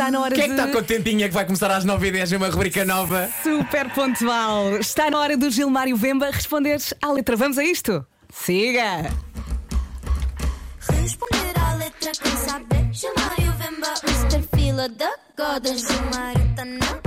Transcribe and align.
está 0.00 0.10
na 0.10 0.20
hora 0.20 0.34
Quem 0.34 0.44
é 0.44 0.48
que 0.48 0.54
de. 0.54 0.60
está 0.60 0.72
contentinha 0.72 1.28
que 1.28 1.34
vai 1.34 1.44
começar 1.44 1.70
às 1.70 1.84
9h10 1.84 2.36
uma 2.36 2.48
rubrica 2.48 2.84
nova? 2.86 3.28
Super 3.42 3.90
pontual. 3.90 4.76
Está 4.78 5.10
na 5.10 5.18
hora 5.18 5.36
do 5.36 5.50
Gilmário 5.50 5.94
Vemba 5.94 6.30
responderes 6.30 6.94
à 7.02 7.12
letra. 7.12 7.36
Vamos 7.36 7.58
a 7.58 7.64
isto? 7.64 8.04
Siga! 8.32 9.10
Responder 10.90 11.58
à 11.60 11.74
letra 11.74 12.12
quem 12.12 12.36
sabe 12.36 12.66
Gilmário 12.92 13.52
Vemba 13.58 13.94
Mr. 14.04 14.42
Fila 14.56 14.88
da 14.88 15.10
Goda 15.36 15.76
Gilmário 15.76 16.54
tá 16.56 16.64
na 16.64 16.99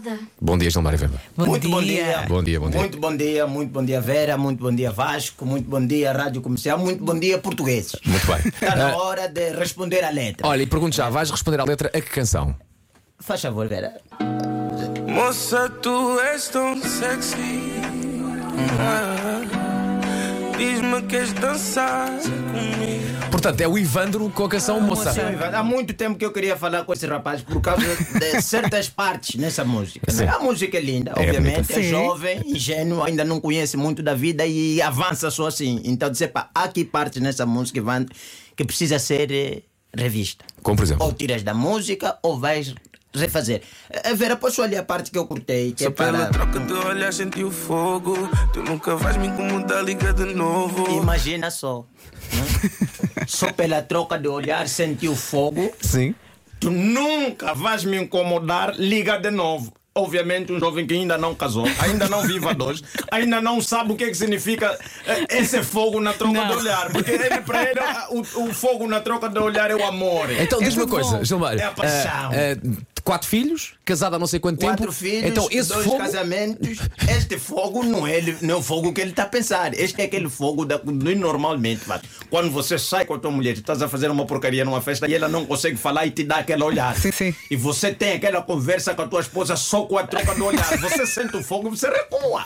da 0.00 0.10
Goda 0.10 0.18
Bom 0.40 0.58
dia, 0.58 0.70
Gilmário 0.70 0.98
Vemba. 0.98 1.20
Bom 1.36 1.46
muito 1.46 1.68
bom 1.68 1.82
dia. 1.82 2.24
Bom 2.28 2.42
dia, 2.42 2.60
bom 2.60 2.70
dia. 2.70 2.80
Muito 2.80 2.98
bom 2.98 3.16
dia, 3.16 3.46
muito 3.46 3.70
bom 3.72 3.84
dia, 3.84 4.00
Vera, 4.00 4.36
muito 4.36 4.62
bom 4.62 4.74
dia, 4.74 4.90
Vasco, 4.90 5.44
muito 5.46 5.68
bom 5.68 5.84
dia, 5.84 6.12
Rádio 6.12 6.42
Comercial, 6.42 6.78
muito 6.78 7.02
bom 7.04 7.18
dia, 7.18 7.38
portugueses. 7.38 7.96
Muito 8.04 8.26
bem. 8.26 8.36
Está 8.46 8.76
na 8.76 8.90
Ah, 8.90 8.96
hora 8.96 9.28
de 9.28 9.50
responder 9.52 10.04
à 10.04 10.10
letra. 10.10 10.46
olha, 10.46 10.62
e 10.62 10.66
pergunto 10.66 10.94
já, 10.96 11.08
vais 11.08 11.30
responder 11.30 11.60
à 11.60 11.64
letra 11.64 11.88
a 11.88 12.00
que 12.00 12.10
canção? 12.10 12.54
Faz 13.18 13.40
favor, 13.40 13.66
Vera. 13.66 13.94
Moça, 15.08 15.70
tu 15.82 16.18
és 16.20 16.48
tão 16.48 16.76
sexy. 16.82 17.72
Ah, 18.78 19.40
Diz-me 20.58 21.02
que 21.02 21.08
queres 21.08 21.32
dançar 21.34 22.08
comigo. 22.20 23.30
Portanto, 23.30 23.60
é 23.60 23.68
o 23.68 23.76
Ivandro 23.76 24.30
com 24.30 24.44
a 24.44 24.48
canção 24.48 24.80
Moça. 24.80 25.12
Sim, 25.12 25.20
Ivan, 25.32 25.50
Há 25.52 25.62
muito 25.62 25.92
tempo 25.92 26.18
que 26.18 26.24
eu 26.24 26.32
queria 26.32 26.56
falar 26.56 26.84
com 26.84 26.92
esse 26.92 27.06
rapaz 27.06 27.42
por 27.42 27.60
causa 27.60 27.84
de 27.84 28.40
certas 28.40 28.88
partes 28.88 29.38
nessa 29.38 29.64
música. 29.64 30.10
né? 30.10 30.18
Sim. 30.18 30.28
A 30.28 30.38
música 30.38 30.78
é 30.78 30.80
linda, 30.80 31.12
É 31.16 31.20
obviamente, 31.20 31.54
bonita. 31.56 31.72
é 31.74 31.82
Sim. 31.82 31.90
jovem, 31.90 32.40
ingênuo, 32.46 33.02
ainda 33.02 33.24
não 33.24 33.40
conhece 33.40 33.76
muito 33.76 34.02
da 34.02 34.14
vida 34.14 34.46
e 34.46 34.80
avança 34.80 35.30
só 35.30 35.46
assim. 35.48 35.80
Então, 35.84 36.10
dizer, 36.10 36.28
pá, 36.28 36.48
há 36.54 36.64
aqui 36.64 36.84
partes 36.84 37.20
nessa 37.20 37.44
música, 37.44 37.78
Ivan, 37.78 38.06
que 38.56 38.64
precisa 38.64 38.98
ser 38.98 39.30
eh, 39.30 39.62
revista. 39.94 40.44
Como 40.62 40.76
por 40.76 40.84
exemplo? 40.84 41.04
Ou 41.04 41.12
tiras 41.12 41.42
da 41.42 41.52
música 41.52 42.16
ou 42.22 42.38
vais 42.38 42.74
refazer. 43.14 43.62
Eh, 43.90 44.14
Vera, 44.14 44.36
posso 44.36 44.62
olhar 44.62 44.80
a 44.80 44.84
parte 44.84 45.10
que 45.10 45.18
eu 45.18 45.26
cortei? 45.26 45.72
Que 45.72 45.84
Só 45.84 45.90
é 45.90 45.92
pela 45.92 46.18
para... 46.18 46.28
troca 46.28 46.60
de 46.60 46.72
olhar 46.72 47.12
senti 47.12 47.42
o 47.44 47.50
fogo. 47.50 48.16
Tu 48.52 48.62
nunca 48.62 48.96
vais 48.96 49.16
me 49.16 49.28
incomodar, 49.28 49.82
liga 49.84 50.12
de 50.12 50.34
novo. 50.34 50.90
Imagina 50.90 51.50
só. 51.50 51.84
né? 52.32 52.70
só 53.26 53.52
pela 53.52 53.82
troca 53.82 54.18
de 54.18 54.28
olhar 54.28 54.68
senti 54.68 55.08
o 55.08 55.16
fogo. 55.16 55.72
Sim. 55.80 56.14
Tu 56.60 56.70
nunca 56.70 57.54
vais 57.54 57.84
me 57.84 57.98
incomodar, 57.98 58.74
liga 58.78 59.18
de 59.18 59.30
novo. 59.30 59.72
Obviamente, 59.94 60.52
um 60.52 60.60
jovem 60.60 60.86
que 60.86 60.92
ainda 60.92 61.16
não 61.16 61.34
casou, 61.34 61.64
ainda 61.78 62.06
não 62.06 62.20
vive 62.20 62.46
a 62.46 62.52
dois, 62.52 62.82
ainda 63.10 63.40
não 63.40 63.62
sabe 63.62 63.92
o 63.92 63.96
que, 63.96 64.04
é 64.04 64.08
que 64.08 64.14
significa 64.14 64.78
eh, 65.06 65.38
esse 65.38 65.62
fogo 65.62 66.00
na 66.02 66.12
troca 66.12 66.34
Não. 66.34 66.48
de 66.48 66.54
olhar. 66.54 66.92
Porque 66.92 67.12
ele, 67.12 67.40
para 67.40 67.62
ele, 67.62 67.80
o, 68.10 68.20
o 68.42 68.52
fogo 68.52 68.86
na 68.86 69.00
troca 69.00 69.26
de 69.30 69.38
olhar 69.38 69.70
é 69.70 69.74
o 69.74 69.82
amor. 69.86 70.30
Então, 70.32 70.58
diz-me 70.58 70.82
uma 70.82 70.86
tudo 70.90 71.00
coisa. 71.00 71.24
Gilmário. 71.24 71.58
É 71.60 71.64
a 71.64 71.70
paixão. 71.70 72.10
ah, 72.10 72.30
ah, 72.30 72.92
quatro 73.06 73.28
filhos, 73.28 73.74
casado 73.84 74.16
há 74.16 74.18
não 74.18 74.26
sei 74.26 74.40
quanto 74.40 74.58
Quatro 74.60 74.82
tempo. 74.86 74.92
filhos, 74.92 75.24
então, 75.30 75.46
esse 75.50 75.68
dois 75.68 75.84
fogo. 75.86 75.98
casamentos. 75.98 76.78
Este 77.08 77.38
fogo 77.38 77.84
não 77.84 78.04
é, 78.04 78.16
ele- 78.16 78.36
não 78.42 78.56
é 78.56 78.58
o 78.58 78.62
fogo 78.62 78.92
que 78.92 79.00
ele 79.00 79.10
está 79.10 79.22
a 79.22 79.26
pensar. 79.26 79.72
Este 79.72 80.02
é 80.02 80.04
aquele 80.06 80.28
fogo 80.28 80.64
da, 80.64 80.80
normalmente. 80.84 81.82
Mas 81.86 82.02
quando 82.28 82.50
você 82.50 82.76
sai 82.78 83.04
com 83.06 83.14
a 83.14 83.18
tua 83.18 83.30
mulher, 83.30 83.52
estás 83.52 83.80
a 83.80 83.88
fazer 83.88 84.10
uma 84.10 84.26
porcaria 84.26 84.64
numa 84.64 84.80
festa 84.82 85.08
e 85.08 85.14
ela 85.14 85.28
não 85.28 85.46
consegue 85.46 85.76
falar 85.76 86.04
e 86.04 86.10
te 86.10 86.24
dá 86.24 86.38
aquele 86.38 86.64
olhar. 86.64 86.96
Sim, 86.96 87.12
sim. 87.12 87.34
E 87.48 87.54
você 87.56 87.94
tem 87.94 88.14
aquela 88.14 88.42
conversa 88.42 88.92
com 88.92 89.02
a 89.02 89.06
tua 89.06 89.20
esposa 89.20 89.54
só 89.54 89.82
com 89.82 89.96
a 89.96 90.04
troca 90.06 90.34
do 90.34 90.44
olhar. 90.44 90.66
Você 90.78 91.06
sente 91.06 91.36
o 91.36 91.42
fogo, 91.44 91.70
você 91.70 91.88
recua. 91.88 92.44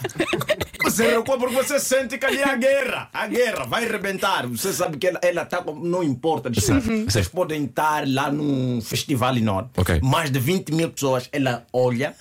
Você 0.90 1.06
recua 1.06 1.38
porque 1.38 1.54
você 1.54 1.78
sente 1.78 2.18
que 2.18 2.26
ali 2.26 2.38
é 2.38 2.44
a 2.44 2.56
guerra. 2.56 3.08
A 3.12 3.26
guerra 3.26 3.64
vai 3.64 3.88
rebentar. 3.88 4.46
Você 4.46 4.72
sabe 4.72 4.98
que 4.98 5.06
ela, 5.06 5.20
ela 5.22 5.44
tá 5.44 5.62
com, 5.62 5.74
não 5.74 6.02
importa. 6.02 6.50
de 6.50 6.58
estar. 6.58 6.80
Vocês 6.80 7.28
podem 7.28 7.64
estar 7.64 8.06
lá 8.08 8.30
num 8.30 8.80
festival 8.80 9.36
enorme. 9.36 9.70
Ok. 9.76 10.00
Mais 10.02 10.30
de 10.30 10.38
20 10.38 10.72
mil 10.72 10.90
pessoas. 10.90 11.28
Ela 11.32 11.64
olha. 11.72 12.14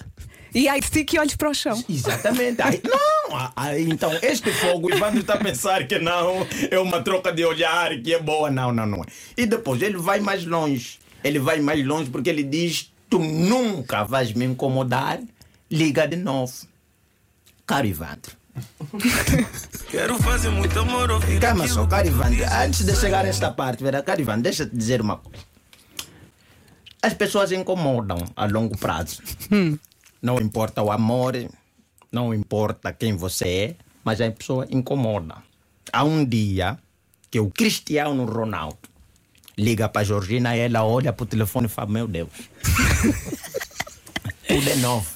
E 0.54 0.68
aí 0.68 0.82
stick 0.82 1.14
e 1.14 1.20
olhos 1.20 1.36
para 1.36 1.50
o 1.50 1.54
chão. 1.54 1.84
Exatamente. 1.90 2.62
Aí, 2.62 2.82
não, 2.84 3.52
aí, 3.56 3.88
então 3.90 4.12
este 4.22 4.52
fogo, 4.52 4.88
o 4.88 4.96
Ivandro 4.96 5.20
está 5.20 5.36
a 5.36 5.38
pensar 5.38 5.88
que 5.88 6.00
não, 6.00 6.48
é 6.72 6.80
uma 6.80 7.04
troca 7.04 7.32
de 7.32 7.46
olhar, 7.46 7.96
que 8.02 8.14
é 8.14 8.20
boa. 8.20 8.50
Não, 8.50 8.72
não, 8.72 8.86
não 8.86 9.04
é. 9.04 9.06
E 9.38 9.46
depois 9.46 9.82
ele 9.82 9.98
vai 9.98 10.20
mais 10.20 10.46
longe. 10.46 10.98
Ele 11.24 11.38
vai 11.38 11.60
mais 11.60 11.86
longe 11.86 12.10
porque 12.10 12.30
ele 12.30 12.44
diz: 12.44 12.92
Tu 13.10 13.20
nunca 13.20 14.04
vais 14.04 14.34
me 14.34 14.46
incomodar, 14.46 15.20
liga 15.70 16.08
de 16.08 16.16
novo. 16.16 16.54
Caro 17.68 17.86
Ivandro. 17.86 18.39
Quero 19.90 20.18
fazer 20.20 20.50
muito 20.50 20.78
amor, 20.80 21.10
ouvir 21.12 21.40
Calma 21.40 21.68
só, 21.68 21.86
dizes. 21.86 22.52
Antes 22.52 22.86
de 22.86 22.96
chegar 22.96 23.26
a 23.26 23.28
esta 23.28 23.52
parte, 23.52 23.84
vera, 23.84 24.04
caro 24.04 24.22
Ivandro, 24.22 24.44
deixa 24.44 24.64
eu 24.64 24.70
te 24.70 24.76
dizer 24.76 25.02
uma 25.02 25.18
coisa. 25.18 25.44
As 27.02 27.14
pessoas 27.14 27.52
incomodam 27.52 28.24
a 28.36 28.46
longo 28.46 28.78
prazo. 28.78 29.22
Não 30.22 30.40
importa 30.40 30.82
o 30.82 30.92
amor, 30.92 31.34
não 32.12 32.34
importa 32.34 32.92
quem 32.92 33.16
você 33.16 33.48
é, 33.48 33.76
mas 34.04 34.20
a 34.20 34.30
pessoa 34.30 34.68
incomoda. 34.70 35.36
Há 35.94 36.04
um 36.04 36.26
dia 36.26 36.78
que 37.32 37.40
o 37.40 37.50
Cristiano 37.50 38.26
Ronaldo 38.26 38.78
liga 39.58 39.88
para 39.88 40.02
a 40.02 40.06
Georgina 40.06 40.56
e 40.56 40.60
ela 40.60 40.84
olha 40.84 41.14
para 41.14 41.24
o 41.24 41.28
telefone 41.28 41.68
e 41.68 41.70
fala: 41.70 41.90
Meu 41.90 42.08
Deus, 42.08 42.30
tudo 44.48 44.70
é 44.70 44.76
novo. 44.78 45.08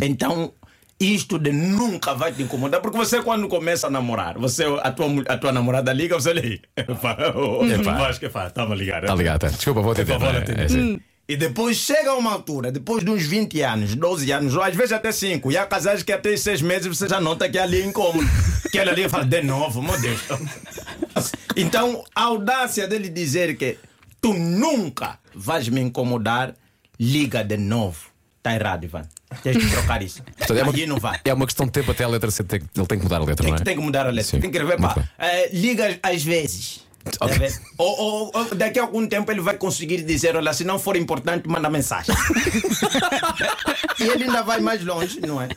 Então, 0.00 0.52
isto 0.98 1.38
de 1.38 1.52
nunca 1.52 2.14
vai 2.14 2.32
te 2.32 2.42
incomodar, 2.42 2.80
porque 2.80 2.96
você, 2.96 3.22
quando 3.22 3.48
começa 3.48 3.86
a 3.86 3.90
namorar, 3.90 4.38
você, 4.38 4.64
a, 4.82 4.90
tua, 4.90 5.06
a 5.28 5.36
tua 5.36 5.52
namorada 5.52 5.92
liga, 5.92 6.14
você 6.14 6.32
liga. 6.32 6.62
Acho 8.08 8.20
que 8.20 8.30
faz, 8.30 8.48
estava 8.48 8.74
ligado. 8.74 9.04
Está 9.04 9.14
ligado, 9.14 9.40
tá. 9.40 9.48
Desculpa, 9.48 9.82
vou. 9.82 9.94
Por 9.94 10.06
favor, 10.06 10.34
É, 10.34 10.40
é. 10.40 11.16
E 11.28 11.36
depois 11.36 11.76
chega 11.76 12.14
uma 12.14 12.32
altura, 12.32 12.70
depois 12.70 13.04
de 13.04 13.10
uns 13.10 13.26
20 13.26 13.60
anos, 13.60 13.94
12 13.96 14.30
anos, 14.30 14.54
ou 14.54 14.62
às 14.62 14.76
vezes 14.76 14.92
até 14.92 15.10
5, 15.10 15.50
e 15.50 15.58
há 15.58 15.66
casais 15.66 16.04
que 16.04 16.12
até 16.12 16.36
6 16.36 16.62
meses 16.62 16.86
você 16.86 17.08
já 17.08 17.20
nota 17.20 17.48
que 17.48 17.58
ali 17.58 17.82
é 17.82 17.84
incômodo. 17.84 18.28
que 18.70 18.78
ela 18.78 18.92
ali 18.92 19.08
fala, 19.08 19.24
de 19.24 19.42
novo, 19.42 19.82
meu 19.82 20.00
Deus. 20.00 20.20
Então, 21.58 22.04
a 22.14 22.24
audácia 22.24 22.86
dele 22.86 23.08
dizer 23.08 23.56
que 23.56 23.78
tu 24.20 24.34
nunca 24.34 25.18
vais 25.34 25.66
me 25.70 25.80
incomodar, 25.80 26.54
liga 27.00 27.42
de 27.42 27.56
novo. 27.56 28.10
Está 28.36 28.54
errado, 28.54 28.84
Ivan. 28.84 29.08
Tens 29.42 29.56
que 29.56 29.70
trocar 29.70 30.02
isso. 30.02 30.22
Portanto, 30.22 30.56
é, 30.58 30.62
uma, 30.62 30.72
Aí 30.72 30.86
não 30.86 30.98
vai. 30.98 31.20
é 31.24 31.34
uma 31.34 31.46
questão 31.46 31.66
de 31.66 31.72
tempo 31.72 31.90
até 31.90 32.04
a 32.04 32.08
letra 32.08 32.30
ser. 32.30 32.44
Tem, 32.44 32.60
ele 32.76 32.86
tem 32.86 32.98
que 32.98 33.04
mudar 33.04 33.16
a 33.16 33.24
letra, 33.24 33.36
Tem, 33.36 33.46
não 33.50 33.56
que- 33.56 33.62
é? 33.62 33.64
tem 33.64 33.76
que 33.76 33.82
mudar 33.82 34.06
a 34.06 34.10
letra. 34.10 34.22
Sim. 34.30 34.40
Tem 34.40 34.50
que 34.50 34.58
Muito 34.62 34.80
pá. 34.80 34.94
bem. 34.94 35.04
eh, 35.18 35.50
liga 35.52 35.98
às 36.02 36.22
vezes. 36.22 36.84
Ok. 37.20 37.38
Tá 37.38 37.54
ou, 37.78 38.00
ou- 38.00 38.30
ou 38.34 38.54
daqui 38.56 38.80
a 38.80 38.82
algum 38.82 39.06
tempo 39.06 39.30
ele 39.30 39.40
vai 39.40 39.56
conseguir 39.56 40.02
dizer: 40.02 40.34
olha, 40.34 40.52
se 40.52 40.64
não 40.64 40.76
for 40.76 40.96
importante, 40.96 41.48
manda 41.48 41.70
mensagem. 41.70 42.12
e 44.00 44.02
ele 44.02 44.24
ainda 44.24 44.42
vai 44.42 44.58
mais 44.60 44.84
longe, 44.84 45.20
não 45.20 45.40
é? 45.40 45.48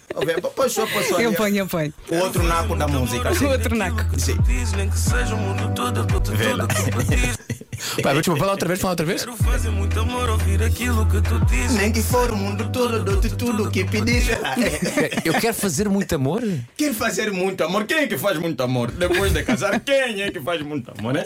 Só, 0.70 0.86
pois 0.86 1.08
só. 1.08 1.20
Eu 1.20 1.34
ponho, 1.34 1.58
eu 1.58 1.68
ponho. 1.68 1.92
O 2.12 2.16
outro 2.18 2.44
naco 2.44 2.76
da 2.76 2.88
música. 2.88 3.30
assim. 3.30 3.46
O 3.46 3.50
outro 3.50 3.76
naco. 3.76 4.20
Sim. 4.20 4.38
Diz, 4.46 4.74
nem 4.74 4.90
que 4.92 5.00
seja 5.00 5.34
o 5.34 5.38
mundo 5.40 5.74
todo, 5.74 6.06
vou 6.08 6.22
te 6.22 6.30
Vê 6.36 6.54
lá. 6.54 6.68
Pá, 8.02 8.10
mas, 8.14 8.18
desculpa, 8.18 8.40
fala 8.40 8.52
outra 8.52 8.68
vez, 8.68 8.80
fala 8.80 8.92
outra 8.92 9.06
vez. 9.06 9.24
Quero 9.24 9.38
fazer 9.38 9.70
muito 9.70 10.00
amor, 10.00 10.30
ouvir 10.30 10.62
aquilo 10.64 11.06
que 11.06 11.22
tu 11.22 11.40
dizes. 11.46 11.78
Nem 11.78 11.92
que 11.92 12.02
for 12.02 12.32
o 12.32 12.36
mundo 12.36 12.70
todo, 12.72 13.04
dou-te 13.04 13.30
tudo 13.36 13.68
o 13.68 13.72
que 13.72 13.84
pedis. 13.86 14.30
É, 14.30 15.22
Eu 15.26 15.34
quero 15.34 15.54
fazer 15.54 15.90
muito 15.90 16.14
amor. 16.16 16.44
Quer 16.76 16.94
fazer 16.94 17.32
muito 17.32 17.64
amor? 17.64 17.86
Quem 17.86 18.00
é 18.00 18.08
que 18.08 18.18
faz 18.18 18.38
muito 18.38 18.62
amor? 18.62 18.92
Depois 18.92 19.32
de 19.34 19.44
casar, 19.44 19.80
quem 19.82 20.22
é 20.22 20.32
que 20.32 20.40
faz 20.42 20.62
muito 20.62 20.92
amor, 20.98 21.14
né? 21.14 21.26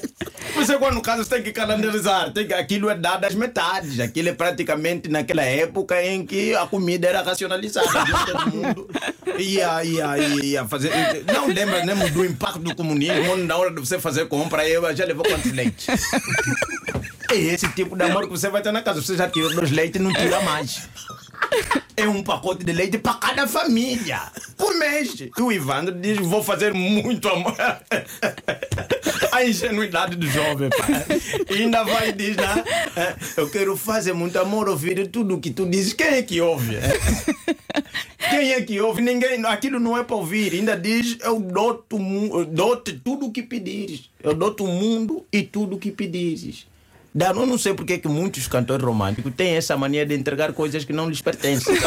Você, 0.55 0.77
quando 0.77 1.01
casa, 1.01 1.25
tem 1.25 1.41
que 1.41 1.51
calendarizar. 1.51 2.31
Tem 2.31 2.47
que, 2.47 2.53
aquilo 2.53 2.89
é 2.89 2.95
dado 2.95 3.25
às 3.25 3.35
metades. 3.35 3.99
Aquilo 3.99 4.29
é 4.29 4.33
praticamente 4.33 5.09
naquela 5.09 5.43
época 5.43 6.03
em 6.03 6.25
que 6.25 6.55
a 6.55 6.65
comida 6.65 7.07
era 7.07 7.21
racionalizada. 7.21 7.87
Todo 8.25 8.49
mundo 8.51 8.89
ia, 9.39 9.83
ia, 9.83 10.17
ia 10.43 10.67
fazer. 10.67 10.91
Não 11.31 11.47
lembra 11.47 11.85
nem 11.85 12.11
do 12.11 12.25
impacto 12.25 12.59
do 12.59 12.75
comunismo, 12.75 13.35
na 13.37 13.55
hora 13.57 13.71
de 13.71 13.79
você 13.79 13.99
fazer 13.99 14.27
compra, 14.27 14.67
eu 14.67 14.95
já 14.95 15.05
levou 15.05 15.23
quantos 15.25 15.51
leites? 15.51 15.87
É 17.31 17.35
esse 17.35 17.67
tipo 17.69 17.95
de 17.95 18.03
amor 18.03 18.23
que 18.23 18.29
você 18.29 18.49
vai 18.49 18.61
ter 18.61 18.71
na 18.71 18.81
casa. 18.81 19.01
Você 19.01 19.15
já 19.17 19.27
tirou 19.29 19.53
dois 19.53 19.71
leites 19.71 19.99
e 19.99 20.03
não 20.03 20.13
tira 20.13 20.41
mais. 20.41 20.87
É 21.95 22.07
um 22.07 22.23
pacote 22.23 22.63
de 22.63 22.71
leite 22.71 22.97
para 22.97 23.15
cada 23.15 23.47
família. 23.47 24.19
Por 24.57 24.75
mês. 24.75 25.13
E 25.19 25.41
o 25.41 25.51
Ivandro 25.51 25.93
diz: 25.93 26.17
vou 26.19 26.43
fazer 26.43 26.73
muito 26.73 27.27
amor. 27.29 27.55
A 29.31 29.43
ingenuidade 29.43 30.15
do 30.15 30.27
jovem, 30.27 30.69
pá. 30.69 30.85
E 31.49 31.53
ainda 31.63 31.83
vai 31.83 32.09
e 32.09 32.13
diz: 32.13 32.35
né? 32.35 32.63
"É, 32.95 33.15
Eu 33.37 33.49
quero 33.49 33.75
fazer 33.75 34.13
muito 34.13 34.37
amor, 34.39 34.69
ouvir 34.69 35.07
tudo 35.07 35.35
o 35.35 35.39
que 35.39 35.49
tu 35.51 35.65
dizes. 35.67 35.93
Quem 35.93 36.07
é 36.07 36.21
que 36.23 36.39
ouve? 36.41 36.77
É? 38.33 38.39
Quem 38.39 38.51
é 38.53 38.61
que 38.61 38.81
ouve? 38.81 39.01
Ninguém. 39.01 39.45
Aquilo 39.45 39.79
não 39.79 39.97
é 39.97 40.03
para 40.03 40.15
ouvir. 40.15 40.53
Ainda 40.53 40.75
diz: 40.77 41.17
Eu 41.21 41.39
dou-te 41.39 41.95
dou-te 42.51 42.93
tudo 42.93 43.27
o 43.27 43.31
que 43.31 43.43
pedires. 43.43 44.09
Eu 44.21 44.33
dou-te 44.33 44.61
o 44.63 44.67
mundo 44.67 45.25
e 45.31 45.43
tudo 45.43 45.75
o 45.75 45.79
que 45.79 45.91
pedires. 45.91 46.67
Eu 47.15 47.45
não 47.45 47.59
sei 47.59 47.75
porque 47.75 47.99
que 47.99 48.07
muitos 48.07 48.47
cantores 48.47 48.83
românticos 48.83 49.31
têm 49.35 49.55
essa 49.55 49.77
mania 49.77 50.03
de 50.03 50.15
entregar 50.15 50.51
coisas 50.53 50.83
que 50.83 50.91
não 50.91 51.07
lhes 51.07 51.21
pertencem. 51.21 51.75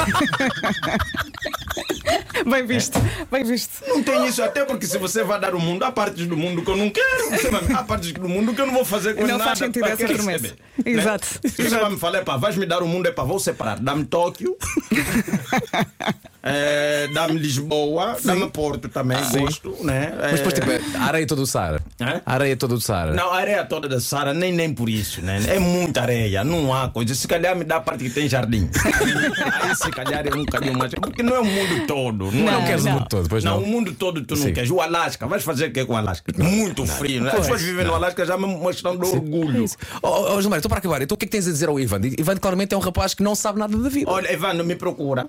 Bem 2.46 2.64
visto, 2.64 2.98
bem 3.30 3.42
visto. 3.42 3.82
Não 3.88 4.02
tem 4.02 4.26
isso, 4.26 4.42
até 4.42 4.64
porque 4.64 4.86
se 4.86 4.98
você 4.98 5.24
vai 5.24 5.40
dar 5.40 5.54
o 5.54 5.60
mundo, 5.60 5.82
há 5.84 5.90
partes 5.90 6.26
do 6.26 6.36
mundo 6.36 6.62
que 6.62 6.70
eu 6.70 6.76
não 6.76 6.90
quero. 6.90 7.30
Você 7.30 7.50
vai, 7.50 7.72
há 7.72 7.82
partes 7.82 8.12
do 8.12 8.28
mundo 8.28 8.54
que 8.54 8.60
eu 8.60 8.66
não 8.66 8.74
vou 8.74 8.84
fazer 8.84 9.14
com 9.14 9.22
Não 9.22 9.38
nada. 9.38 9.44
faz 9.44 9.58
sentido 9.58 9.80
para 9.82 9.92
essa 9.92 10.06
promessa. 10.06 10.28
receber? 10.30 10.58
Exato. 10.84 11.26
Né? 11.42 11.50
Se 11.50 11.62
você 11.64 11.76
vai 11.78 11.90
me 11.90 11.98
falar, 11.98 12.24
pá, 12.24 12.36
vais 12.36 12.56
me 12.56 12.64
dar 12.66 12.82
o 12.82 12.86
mundo, 12.86 13.06
é 13.06 13.10
pá, 13.10 13.24
vou 13.24 13.38
separar. 13.40 13.80
Dá-me 13.80 14.04
Tóquio, 14.04 14.56
eh, 16.42 17.08
dá-me 17.12 17.38
Lisboa, 17.38 18.16
dá-me 18.24 18.48
Porto 18.50 18.88
também, 18.88 19.18
gosto, 19.30 19.76
né? 19.82 20.12
Mas 20.20 20.40
depois, 20.40 20.54
Eh, 20.54 20.78
tipo, 20.78 20.98
a 20.98 21.04
areia 21.04 21.26
toda 21.26 21.40
do 21.42 21.46
Saara. 21.46 21.80
Hã? 22.00 22.20
A 22.24 22.34
areia 22.34 22.56
toda 22.56 22.74
do 22.74 22.80
Saara. 22.80 23.12
Não, 23.12 23.32
a 23.32 23.36
areia 23.36 23.64
toda 23.64 23.88
da 23.88 24.00
Sara, 24.00 24.32
nem, 24.32 24.52
nem 24.52 24.72
por 24.72 24.88
isso, 24.88 25.20
né? 25.22 25.42
É 25.48 25.58
muita 25.58 26.02
areia, 26.02 26.44
não 26.44 26.72
há 26.72 26.88
coisa. 26.88 27.14
Se 27.14 27.26
calhar 27.26 27.56
me 27.56 27.64
dá 27.64 27.76
a 27.76 27.80
parte 27.80 28.04
que 28.04 28.10
tem 28.10 28.28
jardim. 28.28 28.68
Aí, 29.62 29.74
se 29.74 29.90
calhar 29.90 30.26
é 30.26 30.34
um 30.34 30.44
bocadinho 30.44 30.78
mais. 30.78 30.92
Porque 30.94 31.22
não 31.22 31.36
é 31.36 31.40
o 31.40 31.44
mundo 31.44 31.86
todo. 31.86 32.30
Não, 32.32 32.44
Não, 32.44 32.62
é 32.62 32.66
queres 32.66 32.84
não. 32.84 32.92
o 32.92 32.94
mundo 32.94 33.08
todo, 33.08 33.28
pois 33.28 33.44
não. 33.44 33.60
Não, 33.60 33.66
o 33.66 33.66
mundo 33.66 33.92
todo 33.94 34.24
tu 34.24 34.36
não 34.36 34.42
Sim. 34.44 34.52
queres. 34.52 34.70
O 34.70 34.80
Alasca, 34.80 35.26
vais 35.26 35.42
fazer 35.42 35.66
o 35.66 35.72
que 35.72 35.84
com 35.84 35.94
o 35.94 35.96
Alasca? 35.96 36.32
Muito 36.38 36.86
frio. 36.86 37.22
Né? 37.22 37.30
As 37.30 37.40
pessoas 37.40 37.62
vivem 37.62 37.84
no 37.84 37.94
Alasca 37.94 38.24
já 38.24 38.34
é 38.34 38.36
uma 38.36 38.70
questão 38.70 38.96
de 38.96 39.04
orgulho. 39.06 39.64
Oh, 40.02 40.08
oh, 40.08 40.34
oh, 40.36 40.40
Gilmar, 40.40 40.58
estou 40.58 40.68
para 40.68 40.78
acabar. 40.78 41.02
Então 41.02 41.14
o 41.14 41.18
que 41.18 41.24
é 41.24 41.28
que 41.28 41.32
tens 41.32 41.46
a 41.48 41.50
dizer 41.50 41.68
ao 41.68 41.78
Ivan? 41.80 42.00
Ivan 42.18 42.36
claramente 42.36 42.74
é 42.74 42.76
um 42.76 42.80
rapaz 42.80 43.14
que 43.14 43.22
não 43.22 43.34
sabe 43.34 43.58
nada 43.58 43.76
da 43.76 43.88
vida. 43.88 44.10
Olha, 44.10 44.32
Evandro, 44.32 44.64
me 44.64 44.75
procura. 44.76 45.26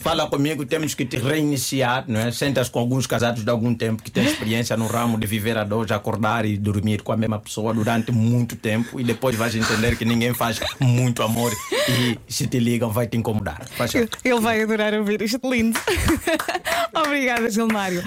Fala 0.00 0.26
comigo, 0.26 0.66
temos 0.66 0.94
que 0.94 1.06
te 1.06 1.16
reiniciar, 1.16 2.04
não 2.06 2.20
é? 2.20 2.30
Sentas 2.30 2.68
com 2.68 2.78
alguns 2.78 3.06
casados 3.06 3.42
de 3.42 3.50
algum 3.50 3.74
tempo 3.74 4.02
que 4.02 4.10
têm 4.10 4.24
experiência 4.24 4.76
no 4.76 4.86
ramo 4.86 5.18
de 5.18 5.26
viver 5.26 5.56
a 5.56 5.64
dois, 5.64 5.90
acordar 5.90 6.44
e 6.44 6.58
dormir 6.58 7.00
com 7.02 7.12
a 7.12 7.16
mesma 7.16 7.38
pessoa 7.38 7.72
durante 7.72 8.12
muito 8.12 8.54
tempo 8.54 9.00
e 9.00 9.04
depois 9.04 9.34
vais 9.34 9.54
entender 9.54 9.96
que 9.96 10.04
ninguém 10.04 10.34
faz 10.34 10.60
muito 10.78 11.22
amor 11.22 11.50
e 11.88 12.18
se 12.28 12.46
te 12.46 12.58
ligam 12.58 12.90
vai 12.90 13.06
te 13.06 13.16
incomodar. 13.16 13.66
Ele 14.24 14.40
vai 14.40 14.62
adorar 14.62 14.94
ouvir 14.94 15.20
isto 15.22 15.40
lindo. 15.50 15.78
Obrigada, 16.94 17.50
Gilmário. 17.50 18.02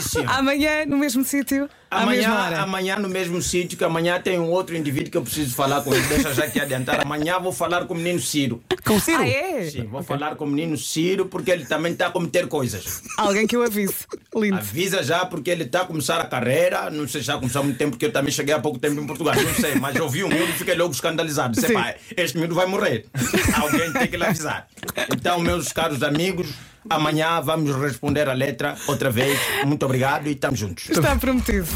Sim. 0.00 0.24
Amanhã, 0.26 0.84
no 0.86 0.96
mesmo 0.96 1.24
sítio, 1.24 1.68
Amanhã, 1.94 2.62
amanhã 2.62 2.96
no 2.96 3.08
mesmo 3.08 3.40
sítio, 3.40 3.78
que 3.78 3.84
amanhã 3.84 4.20
tem 4.20 4.38
um 4.38 4.50
outro 4.50 4.76
indivíduo 4.76 5.10
que 5.10 5.16
eu 5.16 5.22
preciso 5.22 5.54
falar 5.54 5.80
com 5.82 5.94
ele. 5.94 6.04
Deixa 6.08 6.34
já 6.34 6.44
aqui 6.44 6.60
adiantar. 6.60 7.00
Amanhã 7.00 7.38
vou 7.38 7.52
falar 7.52 7.84
com 7.86 7.94
o 7.94 7.96
menino 7.96 8.20
Ciro. 8.20 8.62
Com 8.84 8.96
o 8.96 9.00
Ciro? 9.00 9.22
Ah, 9.22 9.28
é? 9.28 9.70
Sim, 9.70 9.84
vou 9.84 10.02
falar 10.02 10.34
com 10.34 10.44
o 10.44 10.48
menino 10.48 10.76
Ciro 10.76 11.26
porque 11.26 11.52
ele 11.52 11.64
também 11.66 11.92
está 11.92 12.08
a 12.08 12.10
cometer 12.10 12.48
coisas. 12.48 13.02
Alguém 13.16 13.46
que 13.46 13.54
eu 13.54 13.62
avise. 13.62 13.94
Lindo. 14.34 14.56
Avisa 14.56 15.02
já 15.02 15.24
porque 15.24 15.50
ele 15.50 15.62
está 15.62 15.82
a 15.82 15.84
começar 15.84 16.20
a 16.20 16.24
carreira. 16.24 16.90
Não 16.90 17.06
sei 17.06 17.20
se 17.20 17.28
já 17.28 17.36
começou 17.36 17.60
há 17.60 17.64
muito 17.64 17.78
tempo, 17.78 17.92
porque 17.92 18.06
eu 18.06 18.12
também 18.12 18.32
cheguei 18.32 18.54
há 18.54 18.58
pouco 18.58 18.78
tempo 18.78 19.00
em 19.00 19.06
Portugal. 19.06 19.34
Não 19.36 19.54
sei, 19.54 19.76
mas 19.76 19.94
eu 19.94 20.08
vi 20.08 20.24
o 20.24 20.28
miúdo 20.28 20.50
e 20.50 20.54
fiquei 20.54 20.74
logo 20.74 20.92
escandalizado. 20.92 21.60
Sim. 21.60 21.74
pá, 21.74 21.94
este 22.16 22.36
miúdo 22.36 22.54
vai 22.54 22.66
morrer. 22.66 23.06
Alguém 23.60 23.92
tem 23.92 24.06
que 24.08 24.16
lhe 24.16 24.24
avisar. 24.24 24.66
Então, 25.12 25.38
meus 25.40 25.72
caros 25.72 26.02
amigos, 26.02 26.48
amanhã 26.88 27.40
vamos 27.40 27.74
responder 27.76 28.28
a 28.28 28.32
letra 28.32 28.76
outra 28.86 29.10
vez. 29.10 29.38
Muito 29.64 29.84
obrigado 29.84 30.26
e 30.26 30.32
estamos 30.32 30.58
juntos. 30.58 30.90
Está 30.90 31.16
prometido. 31.16 31.66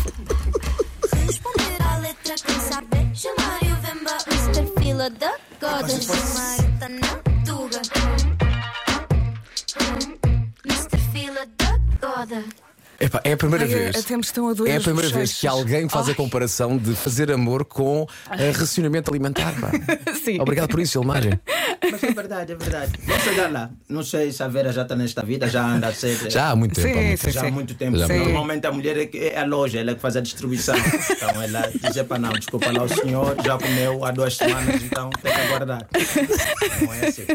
Responder 1.27 1.83
à 1.83 1.99
letra 1.99 2.35
quem 2.45 2.61
sabe 2.61 3.11
Gilmário 3.15 3.77
Vemba, 3.83 4.17
Mr. 4.27 4.83
Fila 4.83 5.11
da 5.11 5.33
Goda 5.61 5.89
Gilmário 5.89 6.79
tá 6.79 6.89
na 6.89 7.09
Tuga 7.45 7.83
Mr. 10.65 10.99
Fila 11.13 11.47
da 11.57 11.79
Goda 12.01 12.68
Epá, 13.01 13.21
é 13.23 13.33
a 13.33 13.37
primeira 13.37 13.65
Ai, 13.65 13.71
vez. 13.71 13.97
até 13.97 14.17
me 14.17 14.23
estão 14.23 14.49
a 14.49 14.55
doer 14.55 14.73
É 14.75 14.77
a 14.77 14.81
primeira 14.81 15.09
vez 15.09 15.33
que 15.39 15.47
alguém 15.47 15.89
faz 15.89 16.09
a 16.09 16.15
comparação 16.15 16.77
de 16.77 16.97
fazer 16.97 17.31
amor 17.31 17.65
com 17.65 18.05
eh, 18.33 18.51
racionamento 18.51 19.09
alimentar. 19.11 19.55
pá. 19.61 19.71
Sim. 20.25 20.41
Obrigado 20.41 20.69
por 20.71 20.81
isso, 20.81 20.95
Gilmar. 20.95 21.23
Mas 21.91 22.03
é 22.03 22.11
verdade, 22.11 22.53
é 22.53 22.57
verdade. 22.57 22.93
Vamos 23.07 23.23
chegar 23.23 23.53
lá. 23.53 23.71
Não 23.89 24.03
sei 24.03 24.33
se 24.33 24.43
a 24.43 24.49
Vera 24.49 24.73
já 24.73 24.83
está 24.83 24.97
nesta 24.97 25.23
vida, 25.25 25.49
já 25.49 25.65
anda 25.65 25.87
a 25.87 25.95
ser. 25.95 26.29
Já 26.29 26.51
há 26.51 26.57
muito 26.57 26.75
tempo. 26.75 26.89
há 26.89 26.93
Sim, 27.01 27.07
muito 27.07 27.21
sim, 27.25 27.31
Já 27.31 27.41
há 27.47 27.51
muito 27.53 27.75
tempo. 27.75 27.97
Normalmente 27.97 28.67
a 28.67 28.73
mulher 28.73 28.97
é, 28.99 29.07
que- 29.07 29.19
é 29.19 29.39
a 29.41 29.45
loja, 29.47 29.79
ela 29.79 29.93
é 29.93 29.95
que 29.95 30.01
faz 30.01 30.17
a 30.17 30.21
distribuição. 30.21 30.75
Então 30.77 31.41
ela 31.41 31.71
diz: 31.73 32.03
para 32.03 32.19
não, 32.19 32.33
desculpa 32.33 32.73
lá, 32.73 32.83
o 32.83 32.89
senhor 32.89 33.37
já 33.45 33.57
comeu 33.59 34.05
há 34.05 34.11
duas 34.11 34.37
semanas, 34.37 34.83
então 34.83 35.09
tem 35.23 35.33
que 35.33 35.41
aguardar. 35.41 35.87
Não 36.83 36.95
é 36.95 37.07
assim. 37.07 37.27